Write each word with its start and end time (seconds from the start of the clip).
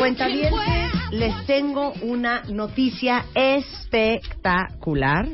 Cuenta 0.00 0.28
bien, 0.28 0.54
les 1.10 1.44
tengo 1.44 1.92
una 2.00 2.42
noticia 2.48 3.26
espectacular 3.34 5.28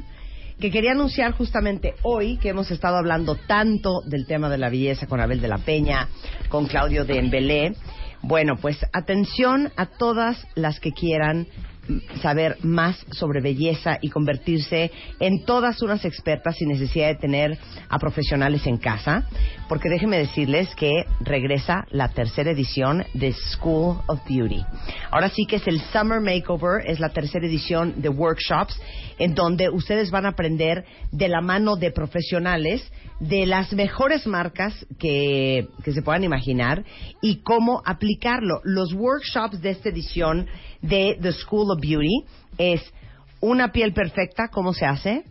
que 0.59 0.73
quería 0.73 0.91
anunciar 0.91 1.31
justamente 1.35 1.95
hoy, 2.03 2.37
que 2.39 2.49
hemos 2.49 2.73
estado 2.73 2.97
hablando 2.97 3.37
tanto 3.37 4.01
del 4.07 4.27
tema 4.27 4.49
de 4.49 4.59
la 4.59 4.69
belleza 4.69 5.07
con 5.07 5.21
Abel 5.21 5.41
de 5.41 5.47
la 5.47 5.59
Peña, 5.59 6.09
con 6.49 6.67
Claudio 6.67 7.05
de 7.05 7.17
Embelé. 7.17 7.77
Bueno, 8.23 8.57
pues 8.57 8.85
atención 8.93 9.71
a 9.77 9.87
todas 9.87 10.45
las 10.57 10.81
que 10.81 10.91
quieran 10.91 11.47
saber 12.21 12.57
más 12.63 12.97
sobre 13.13 13.41
belleza 13.41 13.99
y 14.01 14.11
convertirse 14.11 14.91
en 15.21 15.45
todas 15.45 15.83
unas 15.83 16.05
expertas 16.05 16.57
sin 16.57 16.69
necesidad 16.69 17.09
de 17.09 17.15
tener 17.17 17.59
a 17.89 17.99
profesionales 17.99 18.67
en 18.67 18.79
casa, 18.79 19.29
porque 19.69 19.89
déjenme 19.89 20.19
decirles 20.19 20.75
que 20.75 21.05
regresa 21.21 21.87
la 21.91 22.09
tercera 22.09 22.51
edición 22.51 23.05
de 23.15 23.33
School 23.33 23.99
of 24.07 24.21
Beauty. 24.29 24.63
Ahora 25.11 25.29
sí 25.29 25.47
que 25.47 25.57
es 25.57 25.67
el 25.67 25.81
Summer 25.81 26.21
Makeover, 26.21 26.87
es 26.87 27.01
la 27.01 27.11
tercera 27.11 27.47
edición 27.47 28.01
de 28.01 28.09
workshops 28.09 28.81
en 29.19 29.35
donde 29.35 29.71
ustedes 29.71 30.11
van 30.11 30.27
a 30.27 30.31
aprender 30.31 30.85
de 31.13 31.29
la 31.29 31.41
mano 31.41 31.77
de 31.77 31.91
profesionales 31.91 32.83
de 33.21 33.47
las 33.47 33.73
mejores 33.73 34.27
marcas 34.27 34.87
que, 34.99 35.69
que 35.83 35.93
se 35.93 36.03
puedan 36.03 36.25
imaginar 36.25 36.85
y 37.23 37.37
cómo 37.37 37.83
aplicarlo. 37.85 38.61
Los 38.65 38.93
workshops 38.93 39.61
de 39.61 39.71
esta 39.71 39.89
edición 39.89 40.47
de 40.83 41.19
The 41.21 41.33
School 41.33 41.71
of 41.71 41.81
Beauty 41.81 42.25
es 42.59 42.83
una 43.41 43.73
piel 43.73 43.93
perfecta, 43.93 44.49
¿cómo 44.49 44.73
se 44.73 44.87
hace? 44.87 45.25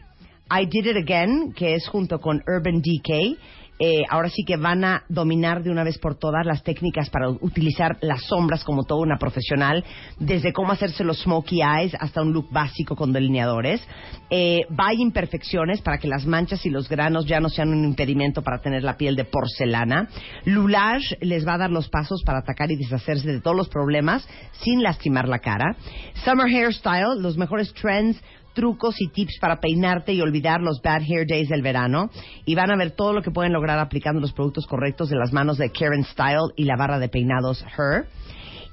I 0.49 0.65
Did 0.67 0.85
It 0.85 0.97
Again, 0.97 1.53
que 1.53 1.75
es 1.75 1.87
junto 1.87 2.19
con 2.19 2.43
Urban 2.47 2.81
Decay, 2.81 3.37
eh, 3.79 4.03
ahora 4.09 4.29
sí 4.29 4.43
que 4.45 4.57
van 4.57 4.83
a 4.83 5.03
dominar 5.09 5.63
de 5.63 5.69
una 5.69 5.83
vez 5.83 5.97
por 5.97 6.15
todas 6.15 6.45
las 6.45 6.63
técnicas 6.63 7.09
para 7.09 7.29
utilizar 7.29 7.97
las 8.01 8.23
sombras 8.23 8.63
como 8.63 8.83
toda 8.83 9.01
una 9.01 9.17
profesional, 9.17 9.83
desde 10.17 10.53
cómo 10.53 10.71
hacerse 10.71 11.03
los 11.03 11.19
smokey 11.21 11.61
eyes 11.61 11.95
hasta 11.99 12.21
un 12.21 12.31
look 12.31 12.49
básico 12.51 12.95
con 12.95 13.11
delineadores. 13.11 13.81
Eh, 14.29 14.61
imperfecciones 14.97 15.81
para 15.81 15.97
que 15.97 16.07
las 16.07 16.25
manchas 16.25 16.65
y 16.65 16.69
los 16.69 16.87
granos 16.87 17.25
ya 17.25 17.39
no 17.39 17.49
sean 17.49 17.69
un 17.69 17.83
impedimento 17.83 18.41
para 18.41 18.61
tener 18.61 18.83
la 18.83 18.97
piel 18.97 19.15
de 19.15 19.25
porcelana. 19.25 20.07
Lulage 20.45 21.17
les 21.21 21.45
va 21.45 21.55
a 21.55 21.57
dar 21.57 21.71
los 21.71 21.89
pasos 21.89 22.23
para 22.25 22.39
atacar 22.39 22.71
y 22.71 22.77
deshacerse 22.77 23.27
de 23.27 23.41
todos 23.41 23.57
los 23.57 23.69
problemas 23.69 24.27
sin 24.61 24.83
lastimar 24.83 25.27
la 25.27 25.39
cara. 25.39 25.75
Summer 26.23 26.47
Hairstyle, 26.47 27.19
los 27.19 27.37
mejores 27.37 27.73
trends 27.73 28.21
trucos 28.55 28.95
y 28.99 29.09
tips 29.09 29.37
para 29.39 29.59
peinarte 29.59 30.13
y 30.13 30.21
olvidar 30.21 30.61
los 30.61 30.81
bad 30.81 31.03
hair 31.03 31.27
days 31.27 31.49
del 31.49 31.61
verano. 31.61 32.09
Y 32.45 32.55
van 32.55 32.71
a 32.71 32.75
ver 32.75 32.91
todo 32.91 33.13
lo 33.13 33.21
que 33.21 33.29
pueden 33.29 33.53
lograr 33.53 33.77
aplicando 33.77 34.19
los 34.19 34.33
productos 34.33 34.65
correctos 34.65 35.09
de 35.09 35.17
las 35.17 35.31
manos 35.31 35.59
de 35.59 35.69
Karen 35.69 36.03
Style 36.05 36.53
y 36.55 36.63
la 36.63 36.75
barra 36.75 36.97
de 36.97 37.09
peinados 37.09 37.63
Her. 37.77 38.07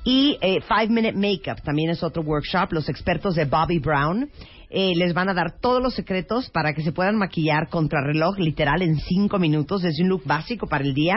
Y 0.04 0.36
eh, 0.40 0.60
Five 0.62 0.88
Minute 0.88 1.16
Makeup 1.16 1.62
también 1.62 1.90
es 1.90 2.02
otro 2.02 2.22
workshop. 2.22 2.72
Los 2.72 2.88
expertos 2.88 3.36
de 3.36 3.44
Bobby 3.44 3.78
Brown 3.78 4.28
eh, 4.68 4.94
les 4.96 5.14
van 5.14 5.28
a 5.28 5.34
dar 5.34 5.60
todos 5.60 5.82
los 5.82 5.94
secretos 5.94 6.50
para 6.50 6.72
que 6.72 6.82
se 6.82 6.92
puedan 6.92 7.16
maquillar 7.16 7.68
contra 7.68 8.00
reloj 8.00 8.38
literal 8.38 8.82
en 8.82 8.98
cinco 8.98 9.38
minutos, 9.38 9.82
desde 9.82 10.02
un 10.02 10.08
look 10.08 10.22
básico 10.24 10.66
para 10.66 10.82
el 10.82 10.94
día 10.94 11.14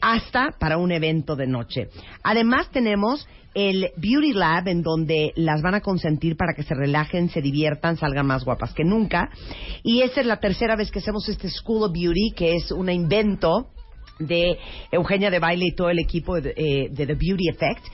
hasta 0.00 0.50
para 0.58 0.78
un 0.78 0.92
evento 0.92 1.36
de 1.36 1.46
noche. 1.46 1.88
Además 2.22 2.70
tenemos 2.70 3.26
el 3.54 3.90
Beauty 3.96 4.32
Lab 4.32 4.68
en 4.68 4.82
donde 4.82 5.32
las 5.36 5.60
van 5.60 5.74
a 5.74 5.80
consentir 5.80 6.36
para 6.36 6.54
que 6.54 6.62
se 6.62 6.74
relajen, 6.74 7.28
se 7.28 7.42
diviertan, 7.42 7.96
salgan 7.96 8.26
más 8.26 8.44
guapas 8.44 8.72
que 8.72 8.84
nunca. 8.84 9.30
Y 9.82 10.02
esta 10.02 10.20
es 10.20 10.26
la 10.26 10.38
tercera 10.38 10.76
vez 10.76 10.90
que 10.90 11.00
hacemos 11.00 11.28
este 11.28 11.50
School 11.50 11.82
of 11.82 11.92
Beauty, 11.92 12.32
que 12.34 12.54
es 12.54 12.70
un 12.70 12.88
invento 12.88 13.68
de 14.18 14.58
Eugenia 14.90 15.30
de 15.30 15.38
Baile 15.38 15.66
y 15.66 15.74
todo 15.74 15.90
el 15.90 15.98
equipo 15.98 16.40
de, 16.40 16.54
eh, 16.56 16.88
de, 16.90 17.06
The 17.06 17.14
Beauty 17.14 17.48
Effect. 17.48 17.84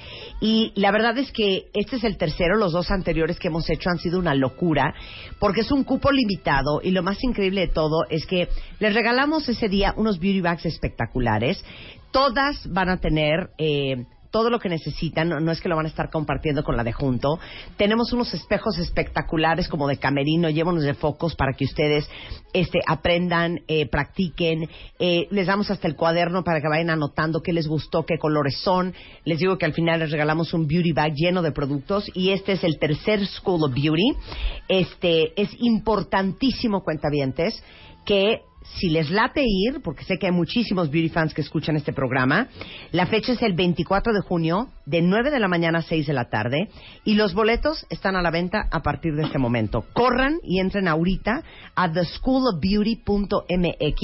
Y 0.40 0.72
la 0.74 0.90
verdad 0.90 1.16
es 1.18 1.32
que 1.32 1.66
este 1.74 1.96
es 1.96 2.04
el 2.04 2.16
tercero, 2.16 2.56
los 2.56 2.72
dos 2.72 2.90
anteriores 2.90 3.38
que 3.38 3.48
hemos 3.48 3.68
hecho 3.70 3.90
han 3.90 3.98
sido 3.98 4.18
una 4.18 4.34
locura, 4.34 4.94
porque 5.38 5.62
es 5.62 5.70
un 5.70 5.84
cupo 5.84 6.10
limitado 6.10 6.80
y 6.82 6.90
lo 6.90 7.02
más 7.02 7.22
increíble 7.22 7.62
de 7.62 7.72
todo 7.72 8.04
es 8.10 8.26
que 8.26 8.48
les 8.78 8.94
regalamos 8.94 9.48
ese 9.48 9.68
día 9.68 9.94
unos 9.96 10.18
beauty 10.18 10.40
bags 10.40 10.66
espectaculares. 10.66 11.64
Todas 12.10 12.66
van 12.72 12.88
a 12.88 13.00
tener... 13.00 13.50
Eh, 13.58 14.04
todo 14.30 14.50
lo 14.50 14.58
que 14.58 14.68
necesitan, 14.68 15.28
no, 15.28 15.52
es 15.52 15.60
que 15.60 15.68
lo 15.68 15.76
van 15.76 15.86
a 15.86 15.88
estar 15.88 16.10
compartiendo 16.10 16.62
con 16.62 16.76
la 16.76 16.84
de 16.84 16.92
junto. 16.92 17.38
Tenemos 17.76 18.12
unos 18.12 18.32
espejos 18.34 18.78
espectaculares 18.78 19.68
como 19.68 19.88
de 19.88 19.98
camerino, 19.98 20.50
llévanos 20.50 20.82
de 20.82 20.94
focos 20.94 21.34
para 21.34 21.52
que 21.52 21.64
ustedes 21.64 22.08
este, 22.52 22.80
aprendan, 22.86 23.60
eh, 23.68 23.86
practiquen. 23.88 24.68
Eh, 24.98 25.28
les 25.30 25.46
damos 25.46 25.70
hasta 25.70 25.88
el 25.88 25.96
cuaderno 25.96 26.44
para 26.44 26.60
que 26.60 26.68
vayan 26.68 26.90
anotando 26.90 27.40
qué 27.40 27.52
les 27.52 27.66
gustó, 27.66 28.04
qué 28.04 28.18
colores 28.18 28.58
son. 28.58 28.94
Les 29.24 29.38
digo 29.38 29.58
que 29.58 29.66
al 29.66 29.72
final 29.72 30.00
les 30.00 30.10
regalamos 30.10 30.52
un 30.52 30.66
beauty 30.66 30.92
bag 30.92 31.14
lleno 31.14 31.42
de 31.42 31.52
productos 31.52 32.10
y 32.14 32.30
este 32.30 32.52
es 32.52 32.64
el 32.64 32.78
tercer 32.78 33.26
School 33.26 33.64
of 33.64 33.74
Beauty. 33.74 34.16
Este 34.68 35.40
es 35.40 35.50
importantísimo, 35.58 36.82
cuentavientes, 36.82 37.62
que 38.04 38.42
si 38.62 38.90
les 38.90 39.10
late 39.10 39.42
ir, 39.44 39.80
porque 39.82 40.04
sé 40.04 40.18
que 40.18 40.26
hay 40.26 40.32
muchísimos 40.32 40.90
beauty 40.90 41.08
fans 41.08 41.34
que 41.34 41.40
escuchan 41.40 41.76
este 41.76 41.92
programa, 41.92 42.48
la 42.92 43.06
fecha 43.06 43.32
es 43.32 43.42
el 43.42 43.54
24 43.54 44.12
de 44.12 44.20
junio, 44.20 44.68
de 44.86 45.02
9 45.02 45.30
de 45.30 45.40
la 45.40 45.48
mañana 45.48 45.78
a 45.78 45.82
6 45.82 46.06
de 46.06 46.12
la 46.12 46.28
tarde, 46.28 46.68
y 47.04 47.14
los 47.14 47.34
boletos 47.34 47.86
están 47.90 48.16
a 48.16 48.22
la 48.22 48.30
venta 48.30 48.68
a 48.70 48.80
partir 48.80 49.14
de 49.14 49.24
este 49.24 49.38
momento. 49.38 49.84
Corran 49.92 50.38
y 50.42 50.60
entren 50.60 50.88
ahorita 50.88 51.42
a 51.74 51.92
theschoolofbeauty.mx, 51.92 54.00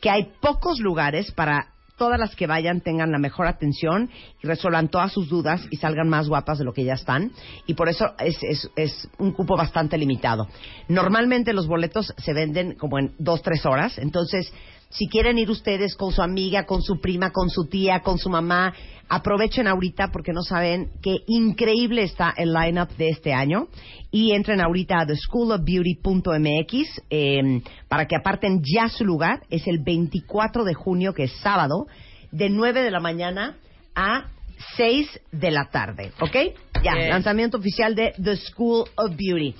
que 0.00 0.10
hay 0.10 0.28
pocos 0.40 0.80
lugares 0.80 1.30
para 1.32 1.68
todas 1.98 2.18
las 2.18 2.34
que 2.34 2.46
vayan 2.46 2.80
tengan 2.80 3.12
la 3.12 3.18
mejor 3.18 3.46
atención 3.46 4.08
y 4.42 4.46
resuelvan 4.46 4.88
todas 4.88 5.12
sus 5.12 5.28
dudas 5.28 5.66
y 5.70 5.76
salgan 5.76 6.08
más 6.08 6.28
guapas 6.28 6.58
de 6.58 6.64
lo 6.64 6.72
que 6.72 6.84
ya 6.84 6.94
están. 6.94 7.32
Y 7.66 7.74
por 7.74 7.88
eso 7.88 8.14
es, 8.18 8.38
es, 8.42 8.70
es 8.76 9.08
un 9.18 9.32
cupo 9.32 9.56
bastante 9.56 9.98
limitado. 9.98 10.48
Normalmente 10.88 11.52
los 11.52 11.66
boletos 11.66 12.14
se 12.16 12.32
venden 12.32 12.76
como 12.76 12.98
en 12.98 13.12
dos, 13.18 13.42
tres 13.42 13.66
horas. 13.66 13.98
Entonces, 13.98 14.50
si 14.90 15.08
quieren 15.08 15.38
ir 15.38 15.50
ustedes 15.50 15.94
con 15.94 16.12
su 16.12 16.22
amiga, 16.22 16.64
con 16.64 16.82
su 16.82 17.00
prima, 17.00 17.30
con 17.30 17.50
su 17.50 17.66
tía, 17.66 18.00
con 18.00 18.18
su 18.18 18.30
mamá, 18.30 18.72
aprovechen 19.08 19.66
ahorita 19.66 20.08
porque 20.12 20.32
no 20.32 20.42
saben 20.42 20.90
qué 21.02 21.18
increíble 21.26 22.02
está 22.02 22.32
el 22.36 22.52
lineup 22.52 22.90
de 22.96 23.08
este 23.10 23.34
año. 23.34 23.68
Y 24.10 24.32
entren 24.32 24.60
ahorita 24.62 25.00
a 25.00 25.06
theschoolofbeauty.mx 25.06 27.02
eh, 27.10 27.62
para 27.88 28.06
que 28.06 28.16
aparten 28.16 28.62
ya 28.64 28.88
su 28.88 29.04
lugar. 29.04 29.42
Es 29.50 29.66
el 29.66 29.80
24 29.80 30.64
de 30.64 30.74
junio, 30.74 31.12
que 31.12 31.24
es 31.24 31.32
sábado, 31.42 31.86
de 32.30 32.48
9 32.48 32.82
de 32.82 32.90
la 32.90 33.00
mañana 33.00 33.56
a 33.94 34.28
6 34.76 35.20
de 35.32 35.50
la 35.50 35.68
tarde, 35.70 36.12
¿ok? 36.20 36.36
Ya, 36.82 36.94
lanzamiento 37.08 37.58
oficial 37.58 37.94
de 37.94 38.12
The 38.22 38.36
School 38.36 38.86
of 38.96 39.10
Beauty. 39.16 39.54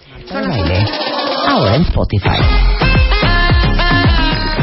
Ahora 1.47 1.77
en 1.77 1.83
Spotify 1.83 2.88